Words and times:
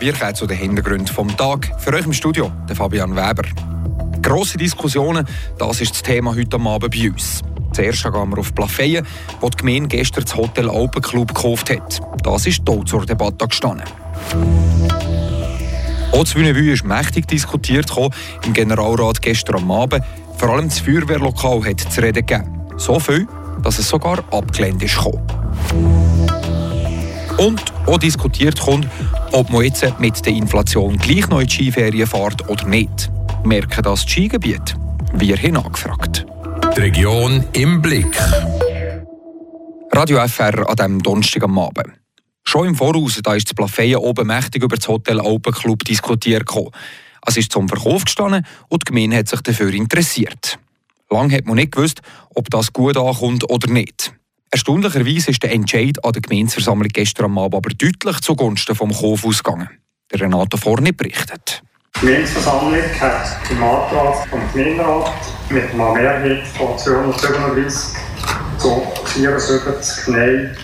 Wir 0.00 0.14
kommen 0.14 0.34
zu 0.34 0.46
den 0.46 0.56
Hintergründen 0.56 1.08
vom 1.08 1.36
Tag. 1.36 1.78
Für 1.78 1.92
euch 1.92 2.06
im 2.06 2.14
Studio, 2.14 2.50
der 2.66 2.74
Fabian 2.74 3.14
Weber. 3.14 3.42
Grosse 4.22 4.56
Diskussionen, 4.56 5.26
das 5.58 5.82
ist 5.82 5.92
das 5.92 6.02
Thema 6.02 6.34
heute 6.34 6.58
Abend 6.58 6.90
bei 6.90 7.10
uns. 7.10 7.42
Zuerst 7.74 8.04
gehen 8.04 8.30
wir 8.30 8.38
auf 8.38 8.54
Plafeyen, 8.54 9.06
wo 9.42 9.50
die 9.50 9.58
Gemeinde 9.58 9.88
gestern 9.88 10.24
das 10.24 10.34
Hotel 10.34 10.70
Open 10.70 11.02
Club 11.02 11.34
gekauft 11.34 11.68
hat. 11.68 12.00
Das 12.22 12.46
ist 12.46 12.62
hier 12.66 12.84
zur 12.86 13.04
Debatte 13.04 13.46
gestanden. 13.46 13.84
Auch 16.12 16.24
das 16.24 16.34
Wünnewü 16.34 16.72
ist 16.72 16.82
mächtig 16.82 17.28
diskutiert 17.28 17.92
im 18.46 18.54
Generalrat 18.54 19.20
gestern 19.20 19.56
am 19.56 19.70
Abend. 19.70 20.02
Vor 20.38 20.48
allem 20.48 20.70
das 20.70 20.78
Feuerwehrlokal 20.78 21.62
hat 21.66 21.80
zu 21.80 22.00
reden 22.00 22.24
gegeben. 22.24 22.62
So 22.78 22.98
viel, 22.98 23.28
dass 23.62 23.78
es 23.78 23.86
sogar 23.86 24.24
abgelehnt 24.30 24.82
ist. 24.82 24.98
Und 27.36 27.62
auch 27.86 27.98
diskutiert 27.98 28.58
kommt, 28.58 28.88
ob 29.32 29.50
man 29.50 29.64
jetzt 29.64 29.98
mit 29.98 30.24
der 30.24 30.32
Inflation 30.32 30.96
gleich 30.96 31.28
noch 31.28 31.40
in 31.40 31.46
die 31.46 31.52
Skiferien 31.52 32.06
fährt 32.06 32.48
oder 32.48 32.64
nicht. 32.66 33.10
Merken 33.44 33.82
das 33.82 34.04
die 34.04 34.10
Skigebiete? 34.10 34.74
Wir 35.14 35.36
haben 35.36 35.56
angefragt. 35.56 36.26
Die 36.76 36.80
Region 36.80 37.44
im 37.52 37.80
Blick. 37.80 38.16
Radio 39.92 40.26
FR 40.26 40.68
an 40.68 40.76
diesem 40.76 41.02
Donnerstag 41.02 41.42
am 41.44 41.58
Abend. 41.58 41.92
Schon 42.44 42.68
im 42.68 42.74
Voraus 42.74 43.20
da 43.22 43.34
ist 43.34 43.48
das 43.48 43.54
Plafeyen 43.54 43.98
oben 43.98 44.26
mächtig 44.26 44.62
über 44.62 44.76
das 44.76 44.88
Hotel 44.88 45.20
Open 45.20 45.52
Club 45.52 45.84
diskutiert. 45.84 46.46
Gekommen. 46.46 46.70
Es 47.26 47.36
ist 47.36 47.52
zum 47.52 47.68
Verkauf 47.68 48.04
gestanden 48.04 48.46
und 48.68 48.82
die 48.82 48.92
Gemeinde 48.92 49.16
hat 49.16 49.28
sich 49.28 49.40
dafür 49.40 49.72
interessiert. 49.72 50.58
Lange 51.10 51.36
hat 51.36 51.44
man 51.44 51.56
nicht 51.56 51.72
gewusst, 51.72 52.00
ob 52.34 52.48
das 52.50 52.72
gut 52.72 52.96
ankommt 52.96 53.48
oder 53.50 53.68
nicht. 53.68 54.12
Erstaunlicherweise 54.52 55.30
ist 55.30 55.42
der 55.44 55.52
Entscheid 55.52 56.04
an 56.04 56.12
der 56.12 56.22
Gemeindeversammlung 56.22 56.88
gestern 56.88 57.26
am 57.26 57.38
Abend 57.38 57.54
aber 57.54 57.70
deutlich 57.70 58.20
zugunsten 58.20 58.74
vom 58.74 58.92
Kauf 58.92 59.24
ausgegangen. 59.24 59.68
Der 60.12 60.22
Renato 60.22 60.56
Forni 60.56 60.90
berichtet. 60.90 61.62
Die 61.96 62.00
Gemeindeversammlung 62.00 62.82
hat 63.00 63.38
im 63.48 63.62
Antrag 63.62 64.28
vom 64.28 64.40
Gemeinderat 64.52 65.12
mit 65.50 65.70
einer 65.72 65.92
Mehrheit 65.92 66.46
von 66.48 66.76
237 66.76 67.96
zu 68.58 68.82
74 69.04 70.08
Nein 70.08 70.56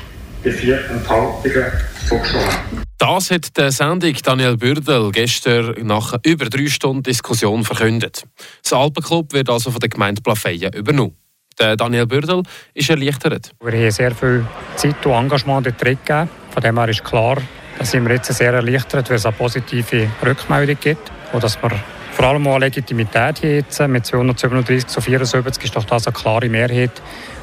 bei 0.42 0.50
vier 0.50 0.90
Enthaltungen 0.90 1.72
zugestimmt. 2.08 2.58
Das 2.98 3.30
hat 3.30 3.56
der 3.56 3.70
Sendung 3.70 4.14
Daniel 4.20 4.56
Bürdel 4.56 5.12
gestern 5.12 5.74
nach 5.86 6.14
über 6.24 6.46
drei 6.46 6.66
Stunden 6.66 7.04
Diskussion 7.04 7.62
verkündet. 7.62 8.24
Das 8.64 8.72
Alpenclub 8.72 9.32
wird 9.32 9.48
also 9.48 9.70
von 9.70 9.78
der 9.78 9.90
Gemeinde 9.90 10.22
Plafeyen 10.22 10.72
übernommen. 10.72 11.14
Daniel 11.56 12.06
Bürdel 12.06 12.42
ist 12.74 12.90
erleichtert. 12.90 13.52
Wir 13.62 13.72
haben 13.72 13.90
sehr 13.90 14.14
viel 14.14 14.46
Zeit 14.76 15.04
und 15.06 15.12
Engagement 15.12 15.66
dort 15.66 15.78
gegeben. 15.78 16.28
Von 16.50 16.62
dem 16.62 16.78
her 16.78 16.88
ist 16.88 17.04
klar, 17.04 17.38
dass 17.78 17.92
wir 17.92 18.10
jetzt 18.10 18.32
sehr 18.32 18.52
erleichtert, 18.52 19.08
weil 19.08 19.16
es 19.16 19.26
eine 19.26 19.36
positive 19.36 20.08
Rückmeldung 20.24 20.76
gibt 20.80 21.10
und 21.32 21.42
dass 21.42 21.60
wir 21.62 21.70
vor 22.12 22.24
allem 22.24 22.46
auch 22.46 22.54
eine 22.54 22.64
Legitimität 22.66 23.40
hier 23.40 23.56
jetzt 23.56 23.78
mit 23.88 24.06
237 24.06 24.86
zu 24.86 25.00
74 25.02 25.64
ist 25.64 25.76
doch 25.76 25.84
das 25.84 26.06
eine 26.06 26.14
klare 26.14 26.48
Mehrheit. 26.48 26.90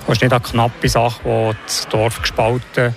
Es 0.07 0.13
ist 0.13 0.21
nicht 0.21 0.33
eine 0.33 0.41
knappe 0.41 0.89
Sache, 0.89 1.19
wo 1.23 1.53
das 1.63 1.87
Dorf 1.89 2.21
gespalten 2.21 2.95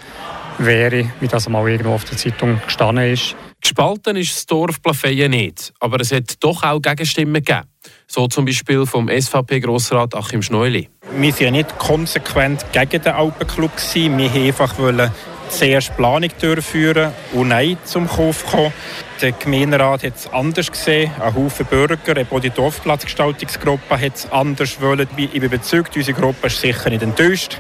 wäre, 0.59 1.11
wie 1.21 1.29
das 1.29 1.49
mal 1.51 1.69
irgendwo 1.69 1.93
auf 1.93 2.05
der 2.05 2.17
Zeitung 2.17 2.61
gestanden 2.65 3.13
ist. 3.13 3.37
Gespalten 3.61 4.17
ist 4.17 4.35
das 4.35 4.47
Dorf 4.47 4.81
Plafeyen 4.81 5.31
nicht, 5.31 5.75
aber 5.81 6.01
es 6.01 6.13
hat 6.13 6.43
doch 6.43 6.63
auch 6.63 6.81
Gegenstimmen 6.81 7.43
gegeben. 7.45 7.69
So 8.07 8.29
zum 8.29 8.45
Beispiel 8.45 8.87
vom 8.87 9.09
SVP-Grossrat 9.09 10.15
Achim 10.15 10.43
Schneuli. 10.43 10.89
Wir 11.19 11.41
waren 11.41 11.53
nicht 11.53 11.79
konsequent 11.79 12.65
gegen 12.73 13.03
den 13.03 13.13
Alpenclub. 13.13 13.71
Wir 13.95 14.11
wollten 14.11 14.37
einfach 14.47 14.79
zuerst 15.49 15.97
Planung 15.97 16.31
durchführen 16.41 17.13
und 17.33 17.49
Nein 17.49 17.79
zum 17.85 18.09
Kauf 18.09 18.45
kommen. 18.47 18.73
Der 19.21 19.33
Gemeinderat 19.33 20.03
hat 20.03 20.17
es 20.17 20.33
anders 20.33 20.71
gesehen. 20.71 21.11
Ein 21.21 21.35
Haufen 21.35 21.67
Bürger, 21.67 22.25
auch 22.31 22.41
die 22.41 22.51
Dorfplatzgestaltungsgruppe 22.51 24.01
hat 24.01 24.15
es 24.15 24.31
anders 24.31 24.81
wollen. 24.81 25.09
Ich 25.17 25.31
bin 25.31 25.43
überzeugt, 25.43 25.97
unsere 25.97 26.19
Gruppe 26.19 26.49
ist 26.49 26.61
sicher 26.61 26.91
nicht 26.91 27.03
enttäuscht. 27.03 27.59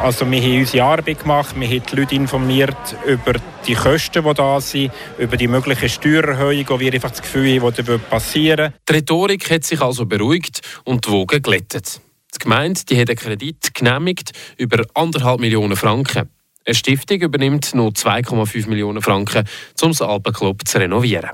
Also 0.00 0.30
wir 0.30 0.40
haben 0.40 0.58
unsere 0.60 0.84
Arbeit 0.84 1.20
gemacht, 1.20 1.58
wir 1.58 1.66
haben 1.66 1.82
die 1.90 1.96
Leute 1.96 2.14
informiert 2.14 2.96
über 3.04 3.32
die 3.66 3.74
Kosten, 3.74 4.22
die 4.22 4.34
da 4.34 4.60
sind, 4.60 4.92
über 5.18 5.36
die 5.36 5.48
mögliche 5.48 5.88
Steuererhöhung, 5.88 6.64
die 6.66 6.80
wir 6.80 6.94
einfach 6.94 7.10
das 7.10 7.22
Gefühl 7.22 7.60
haben, 7.60 7.74
die 7.74 7.98
passieren 7.98 8.74
Die 8.88 8.92
Rhetorik 8.92 9.50
hat 9.50 9.64
sich 9.64 9.80
also 9.80 10.06
beruhigt 10.06 10.60
und 10.84 11.04
die 11.04 11.10
Wogen 11.10 11.42
glättet. 11.42 12.00
Die 12.32 12.38
Gemeinde 12.38 12.80
die 12.88 13.00
hat 13.00 13.08
einen 13.08 13.18
Kredit 13.18 13.74
genehmigt 13.74 14.30
über 14.56 14.82
1,5 14.94 15.40
Millionen 15.40 15.76
Franken. 15.76 16.30
Eine 16.68 16.74
Stiftung 16.74 17.18
übernimmt 17.22 17.74
noch 17.74 17.92
2,5 17.92 18.68
Millionen 18.68 19.00
Franken, 19.00 19.48
um 19.80 19.88
das 19.88 20.02
Alpenclub 20.02 20.68
zu 20.68 20.76
renovieren. 20.76 21.30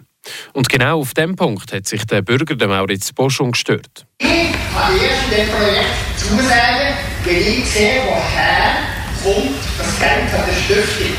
Und 0.52 0.68
genau 0.68 1.00
auf 1.00 1.12
dem 1.12 1.34
Punkt 1.34 1.72
hat 1.72 1.88
sich 1.88 2.04
der 2.04 2.22
Bürger 2.22 2.54
der 2.54 2.68
Mauritz 2.68 3.12
Boschung 3.12 3.50
gestört. 3.50 4.06
Ich 4.18 4.28
habe 4.28 4.96
erst 4.96 5.24
in 5.24 5.30
diesem 5.30 5.48
Projekt 5.48 6.18
zusagen, 6.18 6.94
weil 7.24 7.36
ich 7.36 7.66
sehe, 7.66 8.02
woher 8.06 8.76
kommt 9.24 9.56
das 9.76 9.98
Geld 9.98 10.30
von 10.30 10.40
der 10.46 10.54
Stiftung. 10.54 11.16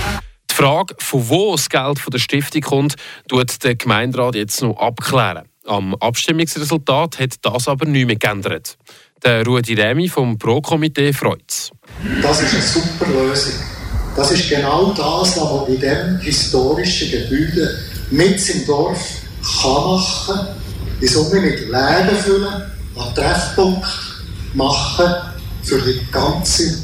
Die 0.50 0.56
Frage, 0.56 0.96
von 0.98 1.30
wo 1.30 1.52
das 1.52 1.70
Geld 1.70 2.00
von 2.00 2.12
der 2.12 2.20
Stiftung 2.20 2.62
kommt, 2.62 2.96
tut 3.28 3.62
der 3.66 3.76
Gemeinderat 3.76 4.36
jetzt 4.36 4.62
noch 4.62 4.78
abklären. 4.78 5.44
Am 5.66 5.94
Abstimmungsresultat 5.94 7.20
hat 7.20 7.34
das 7.42 7.68
aber 7.68 7.86
nicht 7.86 8.08
mehr 8.08 8.16
geändert. 8.16 8.78
Der 9.26 9.46
Rudi 9.46 9.74
Remi 9.74 10.08
vom 10.08 10.38
Pro-Komitee 10.38 11.12
freut 11.12 11.44
es. 11.50 11.72
Das 12.22 12.42
ist 12.42 12.54
eine 12.54 12.64
super 12.64 13.08
Lösung. 13.08 13.75
Das 14.16 14.32
ist 14.32 14.50
genau 14.50 14.94
das, 14.94 15.38
was 15.38 15.38
man 15.38 15.68
in 15.68 15.80
diesem 15.80 16.20
historischen 16.20 17.12
Gebäude 17.12 17.80
mit 18.12 18.50
im 18.50 18.66
Dorf 18.66 19.22
kann 19.62 19.74
machen 19.74 20.36
kann. 20.36 20.48
In 21.02 21.08
Summe 21.08 21.42
mit 21.42 21.60
Leben 21.60 22.16
füllen, 22.24 22.72
einen 22.98 23.16
Treffpunkt 23.16 23.86
machen 24.54 25.14
für 25.64 25.82
die 25.82 26.00
ganze 26.12 26.78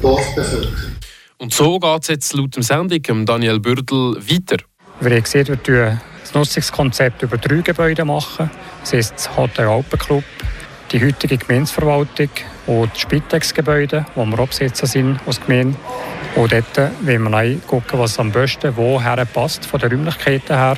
Dorfbevölkerung. 0.00 0.92
Und 1.38 1.52
so 1.52 1.78
geht 1.80 2.02
es 2.02 2.08
jetzt 2.08 2.32
laut 2.34 2.54
dem 2.54 2.62
Sendung 2.62 3.26
Daniel 3.26 3.58
Bürdel 3.58 4.16
weiter. 4.16 4.62
Wie 5.00 5.12
ihr 5.12 5.26
seht, 5.26 5.48
wir 5.48 6.00
das 6.22 6.34
Nutzungskonzept 6.34 7.22
über 7.22 7.36
drei 7.36 7.62
Gebäude 7.62 8.04
machen. 8.04 8.48
Das 8.80 8.92
ist 8.92 9.14
das 9.14 9.36
Hotel 9.36 9.66
Alpenclub, 9.66 10.24
die 10.92 11.04
heutige 11.04 11.36
Gemeindeverwaltung 11.36 12.30
und 12.66 12.92
das 12.92 13.00
Spitex-Gebäude, 13.00 14.06
wo 14.14 14.24
wir 14.24 14.38
Absitzer 14.38 14.86
sind 14.86 15.18
als 15.26 15.40
Gemeinde. 15.40 15.76
Und 16.36 16.52
dort 16.52 16.76
wollen 16.76 17.22
wir 17.22 17.30
neu 17.30 17.56
gucken, 17.66 17.98
was 17.98 18.18
am 18.18 18.30
besten 18.30 18.76
woher 18.76 19.24
passt, 19.24 19.64
von 19.64 19.80
den 19.80 19.90
Räumlichkeiten 19.90 20.54
her. 20.54 20.76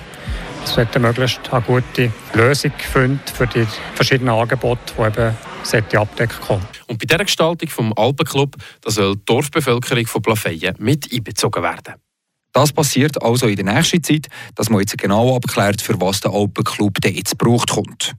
Es 0.64 0.76
wird 0.76 0.96
möglichst 1.00 1.52
eine 1.52 1.62
gute 1.62 2.12
Lösung 2.32 2.72
finden 2.78 3.20
für 3.26 3.46
die 3.46 3.66
verschiedenen 3.94 4.34
Angebote, 4.34 4.80
die 4.96 5.76
eben 5.76 5.98
abdecken 5.98 6.40
kommen. 6.40 6.66
Und 6.86 6.98
bei 6.98 7.06
dieser 7.06 7.24
Gestaltung 7.24 7.68
vom 7.68 7.92
Alpenclub 7.96 8.56
da 8.82 8.90
soll 8.90 9.16
die 9.16 9.24
Dorfbevölkerung 9.26 10.06
von 10.06 10.22
Plafeyen 10.22 10.76
mit 10.78 11.12
einbezogen 11.12 11.62
werden. 11.62 11.94
Das 12.52 12.72
passiert 12.72 13.20
also 13.20 13.48
in 13.48 13.56
der 13.56 13.64
nächsten 13.64 14.02
Zeit, 14.02 14.28
dass 14.54 14.70
man 14.70 14.80
jetzt 14.80 14.96
genau 14.96 15.34
abklärt, 15.34 15.82
für 15.82 16.00
was 16.00 16.20
der 16.20 16.32
Alpenclub 16.32 16.98
jetzt 17.04 17.36
gebraucht 17.36 17.70
kommt. 17.70 18.14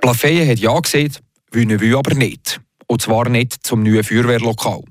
Plafeyen 0.00 0.48
hat 0.48 0.58
ja 0.58 0.78
gesagt, 0.78 1.22
Wünnewü 1.52 1.96
aber 1.96 2.14
nicht. 2.14 2.60
Und 2.86 3.02
zwar 3.02 3.28
nicht 3.28 3.66
zum 3.66 3.82
neuen 3.82 4.04
Feuerwehrlokal. 4.04 4.82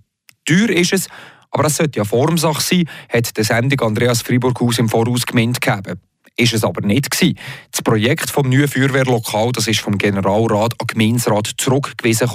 Teuer 0.46 0.70
ist 0.70 0.94
es, 0.94 1.08
aber 1.52 1.66
es 1.66 1.78
sollte 1.78 2.00
ja 2.00 2.06
Formsache 2.06 2.62
sein, 2.62 2.90
hat 3.10 3.36
der 3.38 3.44
Sendung 3.44 3.80
Andreas 3.82 4.22
Friburghaus 4.22 4.78
im 4.78 4.90
Voraus 4.90 5.26
gemeint 5.26 5.62
gegeben. 5.62 6.00
Ist 6.38 6.54
es 6.54 6.66
aber 6.66 6.86
nicht 6.86 7.10
gewesen. 7.10 7.40
Das 7.72 7.82
Projekt 7.82 8.30
vom 8.30 8.50
neuen 8.50 8.68
Feuerwehrlokal, 8.68 9.54
das 9.54 9.68
ist 9.68 9.80
vom 9.80 9.98
Generalrat 9.98 10.74
an 10.80 10.88
Gemeinsrat 10.88 11.52
zurückgewiesen. 11.58 12.30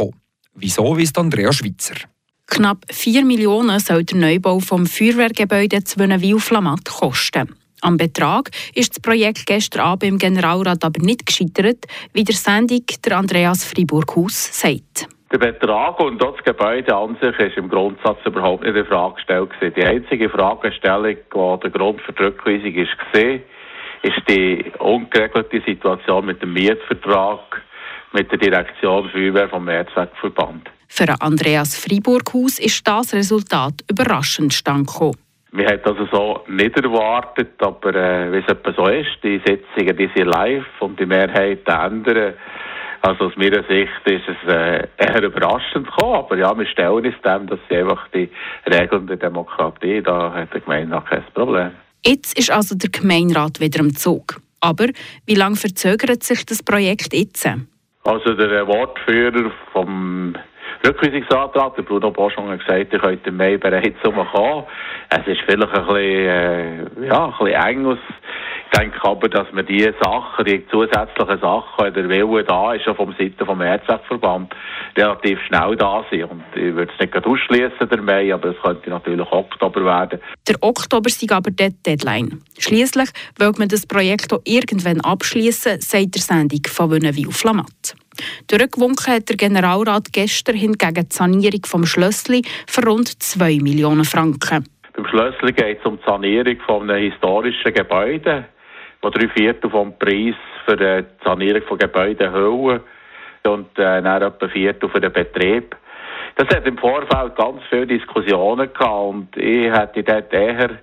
Wieso, 0.54 0.96
wisst 0.96 1.18
Andreas 1.18 1.56
Schweitzer. 1.56 1.94
Knapp 2.46 2.84
4 2.90 3.24
Millionen 3.24 3.78
soll 3.78 4.04
der 4.04 4.18
Neubau 4.18 4.58
vom 4.58 4.86
Feuerwehrgebäude 4.86 5.84
Zwönenwil-Flamatt 5.84 6.86
kosten. 6.86 7.54
Am 7.82 7.96
Betrag 7.96 8.50
ist 8.74 8.90
das 8.90 9.00
Projekt 9.00 9.46
gestern 9.46 9.82
Abend 9.82 10.04
im 10.04 10.18
Generalrat 10.18 10.84
aber 10.84 11.02
nicht 11.02 11.26
gescheitert, 11.26 11.84
wie 12.12 12.24
der 12.24 12.34
Sendung 12.34 12.84
der 13.04 13.18
Andreas 13.18 13.64
Friburghaus 13.64 14.60
sagt. 14.60 15.08
Der 15.32 15.38
Betrag 15.38 16.00
und 16.00 16.20
das 16.20 16.34
Gebäude 16.44 16.92
an 16.92 17.16
sich 17.20 17.38
ist 17.38 17.56
im 17.56 17.68
Grundsatz 17.68 18.18
überhaupt 18.24 18.64
nicht 18.64 18.74
in 18.74 18.84
Frage 18.84 19.14
gestellt. 19.14 19.50
Die 19.76 19.84
einzige 19.84 20.28
Fragestellung, 20.28 21.14
die 21.16 21.60
der 21.62 21.70
Grund 21.70 22.00
für 22.00 22.12
die 22.12 22.22
Rückweisung 22.24 22.74
ist, 22.74 22.90
gesehen, 22.98 23.42
ist 24.02 24.20
die 24.28 24.72
ungeregelte 24.80 25.62
Situation 25.64 26.26
mit 26.26 26.42
dem 26.42 26.52
Mietvertrag 26.52 27.62
mit 28.12 28.28
der 28.32 28.38
Direktion 28.38 29.08
Feuerwehr 29.10 29.48
vom 29.48 29.66
Mehrzweckverband. 29.66 30.68
Für 30.88 31.14
Andreas 31.20 31.78
Friburghaus 31.78 32.58
ist 32.58 32.86
das 32.88 33.14
Resultat 33.14 33.84
überraschend 33.88 34.64
gekommen. 34.64 35.16
Wir 35.52 35.66
hätten 35.66 35.88
also 35.88 36.06
so 36.10 36.40
nicht 36.48 36.76
erwartet, 36.76 37.52
aber 37.60 37.94
äh, 37.94 38.32
wie 38.32 38.38
es 38.38 38.48
etwa 38.48 38.72
so 38.72 38.86
ist, 38.88 39.18
die 39.22 39.40
Sitzungen 39.46 39.96
die 39.96 40.10
sind 40.16 40.26
live 40.26 40.64
und 40.80 40.98
die 40.98 41.06
Mehrheit 41.06 41.68
ändern. 41.68 42.34
Also 43.02 43.26
aus 43.26 43.36
meiner 43.36 43.62
Sicht 43.64 43.90
ist 44.04 44.28
es 44.28 44.48
äh, 44.48 44.86
eher 44.98 45.22
überraschend 45.22 45.86
gekommen, 45.86 46.16
aber 46.16 46.36
ja, 46.36 46.56
wir 46.56 46.66
stellen 46.66 47.06
uns 47.06 47.14
dem, 47.24 47.46
dass 47.46 47.58
sie 47.68 47.76
einfach 47.76 48.08
die 48.08 48.28
Regeln 48.66 49.06
der 49.06 49.16
Demokratie, 49.16 50.02
da 50.02 50.32
hat 50.32 50.52
der 50.52 50.60
Gemeinde 50.60 50.90
noch 50.90 51.04
kein 51.04 51.24
Problem. 51.34 51.70
Jetzt 52.04 52.38
ist 52.38 52.50
also 52.50 52.74
der 52.74 52.90
Gemeinderat 52.90 53.60
wieder 53.60 53.80
im 53.80 53.94
Zug. 53.94 54.40
Aber 54.60 54.86
wie 55.26 55.34
lange 55.34 55.56
verzögert 55.56 56.22
sich 56.22 56.44
das 56.44 56.62
Projekt 56.62 57.14
jetzt? 57.14 57.48
Also 58.04 58.34
der 58.34 58.66
Wortführer 58.66 59.50
vom 59.72 60.34
Rückweisungsantrag, 60.86 61.76
der 61.76 61.82
Bruno 61.82 62.10
Bosch 62.10 62.36
hat 62.36 62.58
gesagt, 62.58 62.92
ihr 62.92 62.98
könnt 62.98 63.26
im 63.26 63.36
Mai 63.36 63.56
bereits 63.58 64.02
umkommen. 64.04 64.64
Es 65.10 65.26
ist 65.26 65.40
vielleicht 65.46 65.62
ein 65.62 65.86
bisschen, 65.86 65.96
äh, 65.96 67.06
ja, 67.06 67.26
ein 67.26 67.32
bisschen 67.38 67.62
eng 67.62 67.86
aus 67.86 67.98
ich 68.72 68.78
denke 68.78 69.02
aber, 69.02 69.28
dass 69.28 69.50
man 69.52 69.66
diese 69.66 69.94
Sachen, 70.00 70.44
die 70.44 70.64
zusätzlichen 70.68 71.40
Sachen, 71.40 71.92
der 71.92 72.08
Wille 72.08 72.44
da 72.44 72.72
ist, 72.72 72.84
schon 72.84 72.94
vom 72.94 73.12
Seiten 73.18 73.44
vom 73.44 73.60
Ärzteverband 73.60 74.54
relativ 74.96 75.40
schnell 75.48 75.74
da 75.74 76.04
sind. 76.08 76.30
Und 76.30 76.44
ich 76.54 76.74
würde 76.74 76.92
es 76.92 77.00
nicht 77.00 77.26
ausschließen, 77.26 77.88
der 77.90 78.00
Mai, 78.00 78.32
aber 78.32 78.50
es 78.50 78.62
könnte 78.62 78.90
natürlich 78.90 79.26
Oktober 79.32 79.84
werden. 79.84 80.20
Der 80.46 80.56
Oktober 80.60 81.08
ist 81.08 81.32
aber 81.32 81.50
die 81.50 81.74
Deadline. 81.84 82.42
Schließlich 82.58 83.10
will 83.38 83.52
man 83.58 83.68
das 83.68 83.86
Projekt 83.86 84.32
auch 84.32 84.42
irgendwann 84.44 85.00
abschließen, 85.00 85.80
sagt 85.80 86.14
der 86.14 86.22
Sendung 86.22 86.62
von 86.68 86.90
Wünnewil 86.92 87.32
Flamat. 87.32 87.96
Durchgewunken 88.48 89.14
hat 89.14 89.28
der 89.28 89.36
Generalrat 89.36 90.12
gestern 90.12 90.56
hingegen 90.56 91.08
die 91.08 91.14
Sanierung 91.14 91.64
vom 91.66 91.86
Schlössli 91.86 92.42
für 92.66 92.84
rund 92.84 93.08
2 93.08 93.58
Millionen 93.60 94.04
Franken. 94.04 94.66
Beim 94.94 95.06
Schlössli 95.06 95.52
geht 95.52 95.80
es 95.80 95.86
um 95.86 95.98
die 95.98 96.04
Sanierung 96.04 96.56
von 96.66 96.90
historischen 96.90 97.72
Gebäude 97.72 98.46
wo 99.02 99.10
drei 99.10 99.28
Viertel 99.28 99.70
vom 99.70 99.98
Preis 99.98 100.34
für 100.66 100.76
die 100.76 101.04
Sanierung 101.24 101.62
von 101.62 101.78
Gebäuden 101.78 102.32
Höhen 102.32 102.80
und 103.44 103.78
äh, 103.78 104.02
dann 104.02 104.22
etwa 104.22 104.48
Viertel 104.48 104.88
für 104.88 105.00
den 105.00 105.12
Betrieb. 105.12 105.76
Das 106.36 106.48
hat 106.48 106.66
im 106.66 106.78
Vorfeld 106.78 107.36
ganz 107.36 107.62
viele 107.68 107.86
Diskussionen 107.86 108.72
gehabt 108.72 109.08
und 109.08 109.36
ich 109.36 109.72
hätte 109.72 110.02
dort 110.02 110.32
eher 110.32 110.78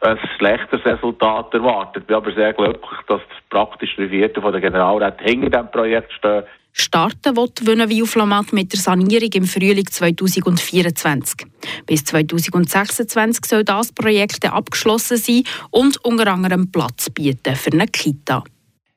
ein 0.00 0.18
schlechteres 0.36 0.84
Resultat 0.84 1.52
erwartet. 1.54 2.02
Ich 2.02 2.06
bin 2.06 2.16
aber 2.16 2.32
sehr 2.32 2.52
glücklich, 2.52 3.00
dass 3.08 3.20
praktisch 3.50 3.94
drei 3.96 4.08
Viertel 4.08 4.42
von 4.42 4.52
der 4.52 4.60
Generalrat 4.60 5.20
hinter 5.20 5.50
diesem 5.50 5.70
Projekt 5.70 6.12
stehen. 6.12 6.44
Starten 6.72 7.36
wird 7.36 7.66
Wünnewil 7.66 8.06
Flamat 8.06 8.52
mit 8.52 8.72
der 8.72 8.80
Sanierung 8.80 9.30
im 9.32 9.44
Frühling 9.44 9.86
2024. 9.86 11.46
Bis 11.84 12.04
2026 12.04 13.44
soll 13.44 13.64
das 13.64 13.92
Projekt 13.92 14.44
abgeschlossen 14.46 15.16
sein 15.16 15.42
und 15.70 16.02
unter 16.04 16.32
anderem 16.32 16.70
Platz 16.70 17.10
bieten 17.10 17.56
für 17.56 17.72
eine 17.72 17.86
Kita. 17.86 18.44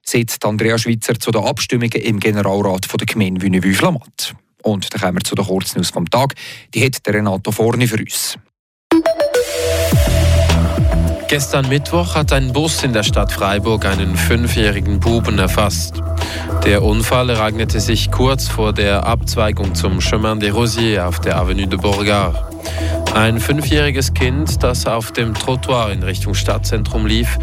Sitzt 0.03 0.45
Andrea 0.45 0.77
Schwitzer 0.77 1.19
zu 1.19 1.31
den 1.31 1.43
Abstimmungen 1.43 1.93
im 1.93 2.19
Generalrat 2.19 2.87
der 2.91 3.05
Gemeinde 3.07 3.41
Wünnewil 3.41 3.73
Flamat. 3.73 4.35
Und 4.61 4.93
dann 4.93 5.01
kommen 5.01 5.17
wir 5.17 5.23
zu 5.23 5.35
den 5.35 5.45
Kurznews 5.45 5.89
vom 5.89 6.09
Tag. 6.09 6.35
Die 6.73 6.85
hat 6.85 7.05
der 7.05 7.15
Renato 7.15 7.51
Forni 7.51 7.87
für 7.87 7.99
uns. 7.99 8.37
Gestern 11.27 11.67
Mittwoch 11.67 12.15
hat 12.15 12.31
ein 12.31 12.53
Bus 12.53 12.83
in 12.83 12.93
der 12.93 13.03
Stadt 13.03 13.31
Freiburg 13.31 13.85
einen 13.85 14.15
fünfjährigen 14.15 14.99
Buben 14.99 15.39
erfasst. 15.39 16.01
Der 16.63 16.83
Unfall 16.83 17.29
ereignete 17.29 17.79
sich 17.79 18.11
kurz 18.11 18.47
vor 18.47 18.73
der 18.73 19.05
Abzweigung 19.05 19.73
zum 19.75 19.99
Chemin 19.99 20.39
des 20.39 20.53
Rosiers 20.53 21.07
auf 21.07 21.19
der 21.19 21.37
Avenue 21.37 21.67
de 21.67 21.79
Bourgard. 21.79 22.35
Ein 23.13 23.39
fünfjähriges 23.39 24.13
Kind, 24.13 24.63
das 24.63 24.85
auf 24.85 25.11
dem 25.11 25.33
Trottoir 25.33 25.91
in 25.91 26.03
Richtung 26.03 26.33
Stadtzentrum 26.33 27.05
lief, 27.05 27.37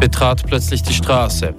betrat 0.00 0.44
plötzlich 0.46 0.82
die 0.82 0.94
Straße. 0.94 1.54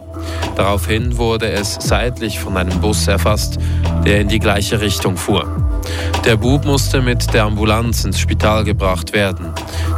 Daraufhin 0.55 1.17
wurde 1.17 1.49
es 1.49 1.77
seitlich 1.79 2.39
von 2.39 2.57
einem 2.57 2.79
Bus 2.81 3.07
erfasst, 3.07 3.57
der 4.05 4.21
in 4.21 4.27
die 4.27 4.39
gleiche 4.39 4.81
Richtung 4.81 5.17
fuhr. 5.17 5.62
Der 6.25 6.37
Bub 6.37 6.65
musste 6.65 7.01
mit 7.01 7.33
der 7.33 7.43
Ambulanz 7.43 8.05
ins 8.05 8.19
Spital 8.19 8.63
gebracht 8.63 9.13
werden. 9.13 9.53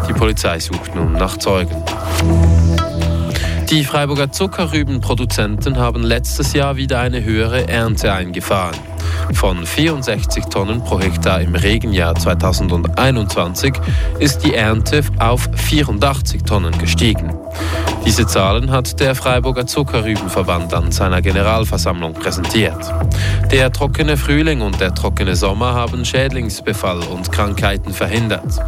Die 0.08 0.14
Polizei 0.14 0.60
sucht 0.60 0.96
nun 0.96 1.14
nach 1.14 1.38
Zeugen. 1.38 1.76
Die 3.70 3.84
Freiburger 3.84 4.32
Zuckerrübenproduzenten 4.32 5.78
haben 5.78 6.04
letztes 6.04 6.54
Jahr 6.54 6.78
wieder 6.78 7.00
eine 7.00 7.24
höhere 7.24 7.68
Ernte 7.68 8.14
eingefahren. 8.14 8.78
Von 9.34 9.66
64 9.66 10.46
Tonnen 10.46 10.84
pro 10.84 11.00
Hektar 11.00 11.42
im 11.42 11.56
Regenjahr 11.56 12.16
2021 12.16 13.74
ist 14.20 14.44
die 14.46 14.54
Ernte 14.54 15.04
auf 15.20 15.50
84 15.56 16.44
Tonnen 16.44 16.78
gestiegen. 16.78 17.34
Diese 18.06 18.28
Zahlen 18.28 18.70
hat 18.70 19.00
der 19.00 19.16
Freiburger 19.16 19.66
Zuckerrübenverband 19.66 20.74
an 20.74 20.92
seiner 20.92 21.22
Generalversammlung 21.22 22.14
präsentiert. 22.14 22.94
Der 23.52 23.72
trockene 23.72 24.16
Frühling 24.16 24.62
und 24.62 24.80
der 24.80 24.94
trockene 24.94 25.36
Sommer 25.36 25.74
haben 25.74 26.06
Schädlingsbefall 26.06 27.00
und 27.00 27.32
Krankheiten 27.32 27.94
verhindert. 27.94 28.60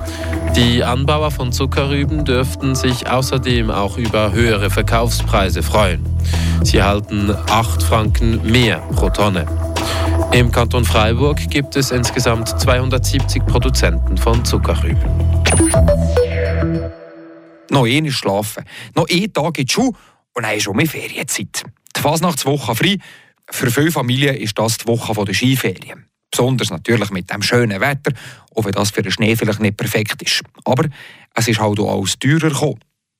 Die 0.55 0.83
Anbauer 0.83 1.29
von 1.29 1.51
Zuckerrüben 1.51 2.25
dürften 2.25 2.73
sich 2.73 3.09
außerdem 3.09 3.69
auch 3.69 3.97
über 3.97 4.31
höhere 4.31 4.71
Verkaufspreise 4.71 5.61
freuen. 5.61 6.03
Sie 6.63 6.77
erhalten 6.77 7.33
8 7.49 7.83
Franken 7.83 8.41
mehr 8.51 8.79
pro 8.95 9.09
Tonne. 9.09 9.45
Im 10.31 10.51
Kanton 10.51 10.85
Freiburg 10.85 11.49
gibt 11.49 11.75
es 11.75 11.91
insgesamt 11.91 12.49
270 12.59 13.45
Produzenten 13.45 14.17
von 14.17 14.43
Zuckerrüben. 14.45 15.09
Noch 17.69 17.85
eine 17.85 18.11
schlafen, 18.11 18.63
noch 18.95 19.07
einen 19.09 19.33
Tag 19.33 19.57
in 19.57 19.65
die 19.65 19.73
Schule 19.73 19.93
und 20.33 20.43
dann 20.43 20.55
ist 20.55 20.63
schon 20.63 20.75
mehr 20.75 20.87
Ferienzeit. 20.87 21.63
Die 21.95 22.01
Fasnachtswoche 22.01 22.75
frei. 22.75 22.97
Für 23.49 23.71
viele 23.71 23.91
Familien 23.91 24.35
ist 24.35 24.59
das 24.59 24.77
die 24.77 24.87
Woche 24.87 25.25
der 25.25 25.33
Skiferien. 25.33 26.05
Besonders 26.29 26.69
natürlich 26.69 27.09
mit 27.09 27.31
dem 27.31 27.41
schönen 27.41 27.79
Wetter, 27.79 28.11
auch 28.53 28.65
wenn 28.65 28.73
das 28.73 28.91
für 28.91 29.01
den 29.01 29.11
Schnee 29.11 29.35
vielleicht 29.35 29.61
nicht 29.61 29.77
perfekt 29.77 30.21
ist. 30.21 30.43
Aber 30.65 30.85
es 31.33 31.47
ist 31.47 31.59
halt 31.59 31.79
auch 31.79 31.97
alles 31.97 32.19
teurer 32.19 32.49
gekommen. 32.49 32.79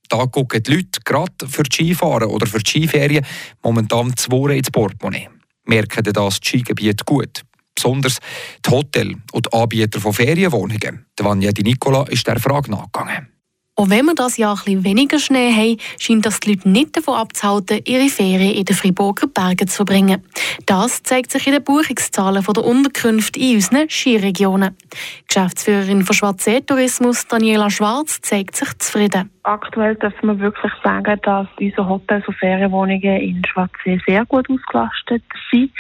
Da 0.09 0.25
gucken 0.25 0.61
die 0.61 0.71
Leute 0.71 0.99
gerade 1.03 1.47
für 1.47 1.63
die 1.63 1.73
Skifahren 1.73 2.29
oder 2.29 2.45
für 2.45 2.59
die 2.59 2.69
Skiferien 2.69 3.25
momentan 3.63 4.15
zwei 4.15 4.57
ins 4.57 4.69
Portemonnaie 4.69 5.29
merken 5.67 6.03
das 6.03 6.39
die 6.39 6.47
Skigebiete 6.47 7.03
gut. 7.05 7.43
Besonders 7.75 8.17
die 8.65 8.71
Hotel 8.71 9.15
und 9.31 9.45
die 9.45 9.53
Anbieter 9.57 9.99
von 9.99 10.13
Ferienwohnungen. 10.13 11.05
Der 11.17 11.25
Vanja 11.25 11.51
Di 11.51 11.63
Nicola 11.63 12.03
ist 12.09 12.25
der 12.25 12.39
Frage 12.39 12.71
nachgegangen. 12.71 13.37
Auch 13.79 13.91
wenn 13.91 14.07
wir 14.07 14.15
das 14.15 14.37
Jahr 14.37 14.59
ein 14.65 14.83
weniger 14.83 15.19
Schnee 15.19 15.53
haben, 15.53 15.77
scheint 15.99 16.25
das 16.25 16.39
die 16.39 16.53
Leute 16.53 16.67
nicht 16.67 16.97
davon 16.97 17.13
abzuhalten, 17.13 17.81
ihre 17.85 18.09
Ferien 18.09 18.55
in 18.55 18.65
den 18.65 18.75
Friburger 18.75 19.27
Bergen 19.27 19.67
zu 19.67 19.75
verbringen. 19.75 20.23
Das 20.65 21.03
zeigt 21.03 21.31
sich 21.31 21.45
in 21.45 21.53
den 21.53 21.63
Buchungszahlen 21.63 22.43
der 22.43 22.65
Unterkünfte 22.65 23.39
in 23.39 23.57
unseren 23.57 23.87
Skiregionen. 23.87 24.75
Die 24.91 25.27
Geschäftsführerin 25.27 26.03
von 26.03 26.15
Schwarzsee 26.15 26.61
Tourismus, 26.61 27.27
Daniela 27.27 27.69
Schwarz, 27.69 28.17
zeigt 28.23 28.55
sich 28.55 28.69
zufrieden. 28.79 29.29
Aktuell 29.47 29.95
dürfen 29.95 30.27
wir 30.27 30.39
wirklich 30.39 30.73
sagen, 30.83 31.17
dass 31.23 31.47
unsere 31.57 31.87
Hotels 31.87 32.27
und 32.27 32.35
Ferienwohnungen 32.35 33.21
in 33.21 33.41
Schwarzsee 33.45 33.97
sehr 34.05 34.25
gut 34.25 34.45
ausgelastet 34.49 35.23
sind. 35.49 35.71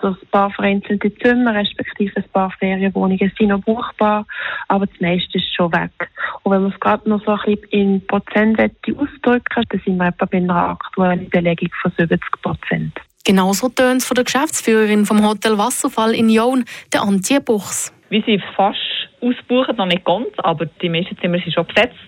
Also 0.00 0.18
ein 0.20 0.28
paar 0.30 0.50
vereinzelte 0.50 1.10
Zimmer, 1.14 1.54
respektive 1.54 2.12
ein 2.16 2.28
paar 2.34 2.50
Ferienwohnungen 2.58 3.32
sind 3.38 3.48
noch 3.48 3.62
buchbar, 3.62 4.26
aber 4.68 4.84
das 4.84 5.00
meiste 5.00 5.38
ist 5.38 5.54
schon 5.56 5.72
weg. 5.72 6.10
Und 6.42 6.52
wenn 6.52 6.64
man 6.64 6.72
es 6.72 6.80
gerade 6.80 7.08
noch 7.08 7.24
so 7.24 7.30
ein 7.30 7.38
bisschen 7.46 7.68
in 7.70 8.06
Prozent 8.06 8.60
ausdrücken 8.60 9.64
dann 9.70 9.80
sind 9.82 9.96
wir 9.96 10.08
etwa 10.08 10.26
bei 10.26 10.36
einer 10.36 10.68
aktuellen 10.68 11.30
Belegung 11.30 11.70
von 11.80 11.92
70 11.96 12.20
Prozent. 12.42 13.00
Genauso 13.24 13.70
tönt 13.70 14.02
es 14.02 14.06
von 14.06 14.16
der 14.16 14.24
Geschäftsführerin 14.24 15.06
vom 15.06 15.26
Hotel 15.26 15.56
Wasserfall 15.56 16.14
in 16.14 16.28
Jon, 16.28 16.66
der 16.92 17.00
Antje 17.00 17.40
Buchs. 17.40 17.90
Wir 18.10 18.22
sind 18.22 18.42
fast 18.54 18.93
ausgebucht, 19.24 19.76
noch 19.76 19.86
nicht 19.86 20.04
ganz, 20.04 20.28
aber 20.38 20.66
die 20.66 20.88
meisten 20.88 21.16
Zimmer 21.18 21.38
sind 21.38 21.54
schon 21.54 21.66
besetzt. 21.66 21.98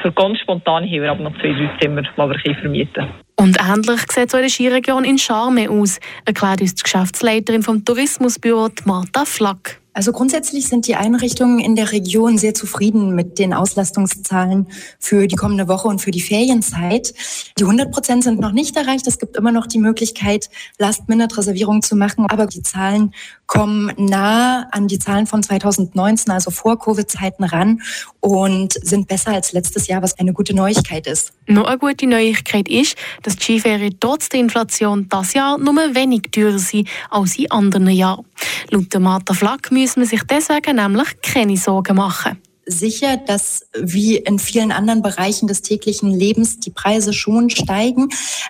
Für 0.00 0.12
ganz 0.12 0.38
spontan 0.38 0.84
haben 0.84 1.02
wir 1.02 1.10
aber 1.10 1.22
noch 1.22 1.34
zwei, 1.40 1.52
drei 1.52 1.70
Zimmer, 1.80 2.02
die 2.02 2.16
wir 2.16 2.54
vermieten 2.56 3.06
Und 3.36 3.58
ähnlich 3.60 4.00
sieht 4.10 4.32
in 4.32 4.40
der 4.40 4.48
Skiregion 4.48 5.04
in 5.04 5.18
Charme 5.18 5.68
aus, 5.68 6.00
erklärt 6.24 6.60
uns 6.60 6.74
die 6.74 6.82
Geschäftsleiterin 6.82 7.62
vom 7.62 7.84
Tourismusbüro 7.84 8.68
Marta 8.84 9.24
Flack. 9.24 9.79
Also 9.92 10.12
grundsätzlich 10.12 10.68
sind 10.68 10.86
die 10.86 10.94
Einrichtungen 10.94 11.58
in 11.58 11.74
der 11.74 11.90
Region 11.90 12.38
sehr 12.38 12.54
zufrieden 12.54 13.14
mit 13.14 13.38
den 13.38 13.52
Auslastungszahlen 13.52 14.68
für 14.98 15.26
die 15.26 15.36
kommende 15.36 15.66
Woche 15.66 15.88
und 15.88 16.00
für 16.00 16.12
die 16.12 16.20
Ferienzeit. 16.20 17.12
Die 17.58 17.64
100 17.64 17.90
Prozent 17.90 18.24
sind 18.24 18.40
noch 18.40 18.52
nicht 18.52 18.76
erreicht. 18.76 19.06
Es 19.08 19.18
gibt 19.18 19.36
immer 19.36 19.50
noch 19.50 19.66
die 19.66 19.78
Möglichkeit, 19.78 20.48
Last-Minute-Reservierungen 20.78 21.82
zu 21.82 21.96
machen. 21.96 22.26
Aber 22.28 22.46
die 22.46 22.62
Zahlen 22.62 23.12
kommen 23.46 23.92
nah 23.96 24.68
an 24.70 24.86
die 24.86 25.00
Zahlen 25.00 25.26
von 25.26 25.42
2019, 25.42 26.32
also 26.32 26.52
vor 26.52 26.78
Covid-Zeiten 26.78 27.42
ran 27.42 27.82
und 28.20 28.74
sind 28.74 29.08
besser 29.08 29.32
als 29.32 29.52
letztes 29.52 29.88
Jahr, 29.88 30.02
was 30.02 30.16
eine 30.20 30.32
gute 30.32 30.54
Neuigkeit 30.54 31.08
ist. 31.08 31.32
Noch 31.46 31.64
eine 31.64 31.78
gute 31.78 32.06
Neuigkeit 32.06 32.68
ist, 32.68 32.96
dass 33.24 33.34
die 33.34 33.42
Skiferien 33.42 33.96
trotz 33.98 34.28
der 34.28 34.38
Inflation 34.38 35.08
das 35.08 35.34
Jahr 35.34 35.58
nur 35.58 35.74
wenig 35.74 36.30
teurer 36.30 36.60
sind 36.60 36.88
als 37.10 37.36
in 37.36 37.50
anderen 37.50 37.88
Jahren. 37.88 38.24
Laut 38.70 38.92
der 38.92 39.00
Martha 39.00 39.34
Flack 39.34 39.72
müssen 39.80 40.00
wir 40.00 40.06
sich 40.06 40.22
deswegen 40.22 40.76
nämlich 40.76 41.20
keine 41.22 41.56
Sorgen 41.56 41.96
machen 41.96 42.38
sicher, 42.66 43.16
dass 43.16 43.66
wie 43.76 44.16
in 44.16 44.38
vielen 44.38 44.72
anderen 44.72 45.02
Bereichen 45.02 45.48
des 45.48 45.62
täglichen 45.62 46.10
Lebens 46.10 46.60
die 46.60 46.70
Preise 46.70 47.12
schon 47.12 47.50
steigen, 47.50 48.08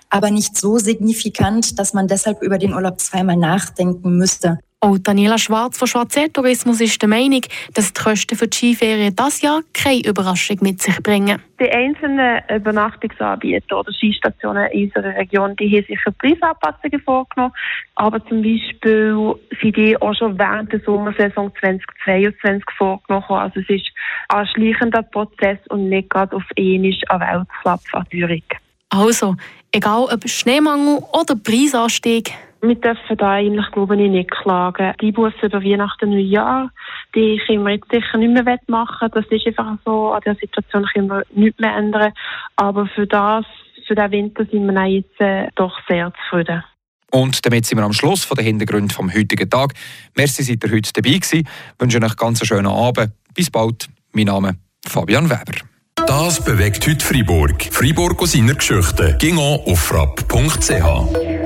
aber 0.09 0.31
nicht 0.31 0.57
so 0.57 0.77
signifikant, 0.77 1.79
dass 1.79 1.93
man 1.93 2.07
deshalb 2.07 2.41
über 2.41 2.57
den 2.57 2.73
Urlaub 2.73 2.99
zweimal 2.99 3.37
nachdenken 3.37 4.17
müsste. 4.17 4.59
Auch 4.83 4.97
Daniela 4.97 5.37
Schwarz 5.37 5.77
von 5.77 5.87
Schwarze 5.87 6.33
Tourismus 6.33 6.81
ist 6.81 6.99
der 6.99 7.07
Meinung, 7.07 7.41
dass 7.75 7.93
die 7.93 8.01
Kosten 8.01 8.35
für 8.35 8.47
die 8.47 8.57
Skiferien 8.57 9.15
dieses 9.15 9.43
Jahr 9.43 9.61
keine 9.75 10.03
Überraschung 10.03 10.57
mit 10.61 10.81
sich 10.81 10.97
bringen. 11.03 11.39
Die 11.59 11.69
einzelnen 11.69 12.41
Übernachtungsanbieter 12.49 13.77
oder 13.77 13.93
Skistationen 13.93 14.71
in 14.71 14.85
unserer 14.85 15.15
Region, 15.15 15.55
die 15.57 15.69
haben 15.69 15.85
sicher 15.85 16.11
Preisanpassungen 16.17 16.99
vorgenommen, 17.01 17.53
aber 17.93 18.25
zum 18.25 18.41
Beispiel 18.41 19.35
sind 19.61 19.77
die 19.77 20.01
auch 20.01 20.15
schon 20.15 20.39
während 20.39 20.73
der 20.73 20.79
Sommersaison 20.79 21.51
2022 21.59 22.63
vorgenommen. 22.75 23.25
Also 23.29 23.59
es 23.59 23.69
ist 23.69 23.85
ein 24.29 24.47
schleichender 24.47 25.03
Prozess 25.03 25.59
und 25.69 25.89
nicht 25.89 26.09
gerade 26.09 26.35
auf 26.35 26.43
einmal 26.57 26.97
eine 27.07 27.45
Weltklapp-Führung. 27.63 28.43
Also, 28.89 29.35
egal 29.71 30.07
ob 30.11 30.27
Schneemangel 30.27 31.03
oder 31.13 31.35
Preisanstieg, 31.35 32.31
wir 32.61 32.75
dürfen 32.75 33.17
da 33.17 33.31
eigentlich, 33.31 33.71
glaube 33.71 33.95
ich, 33.95 34.09
nicht 34.09 34.31
klagen. 34.31 34.93
Die 35.01 35.11
Busse 35.11 35.45
über 35.45 35.63
Weihnachten 35.63 36.05
und 36.05 36.11
Neujahr, 36.11 36.69
die 37.15 37.41
können 37.45 37.63
wir 37.63 37.73
jetzt 37.73 37.91
sicher 37.91 38.17
nicht 38.17 38.33
mehr 38.33 38.45
wettmachen. 38.45 39.09
Das 39.13 39.25
ist 39.29 39.47
einfach 39.47 39.77
so. 39.85 40.11
An 40.11 40.21
der 40.25 40.35
Situation 40.35 40.85
können 40.93 41.07
wir 41.07 41.23
nichts 41.33 41.59
mehr 41.59 41.75
ändern. 41.75 42.13
Aber 42.55 42.87
für 42.87 43.07
das, 43.07 43.45
für 43.87 43.95
den 43.95 44.11
Winter 44.11 44.45
sind 44.45 44.65
wir 44.65 44.85
jetzt 44.85 45.19
äh, 45.19 45.47
doch 45.55 45.77
sehr 45.87 46.13
zufrieden. 46.23 46.63
Und 47.11 47.45
damit 47.45 47.65
sind 47.65 47.77
wir 47.77 47.83
am 47.83 47.93
Schluss 47.93 48.23
von 48.23 48.35
den 48.35 48.45
Hintergründen 48.45 48.89
vom 48.89 49.13
heutigen 49.13 49.49
Tag. 49.49 49.73
Merci, 50.15 50.43
seid 50.43 50.63
ihr 50.63 50.71
heute 50.71 50.91
dabei 50.93 51.17
gewesen. 51.17 51.39
Ich 51.39 51.79
wünsche 51.79 52.01
euch 52.01 52.15
ganz 52.15 52.41
einen 52.41 52.47
schönen 52.47 52.67
Abend. 52.67 53.11
Bis 53.33 53.49
bald. 53.49 53.89
Mein 54.13 54.25
Name 54.25 54.55
ist 54.85 54.93
Fabian 54.93 55.29
Weber. 55.29 55.59
Das 56.07 56.43
bewegt 56.43 56.87
heute 56.87 57.05
Freiburg. 57.05 57.63
Freiburg 57.71 58.21
aus 58.21 58.31
seiner 58.31 58.55
Geschichte. 58.55 59.17
Ging 59.19 59.37
auf 59.37 59.79
frapp.ch. 59.79 61.40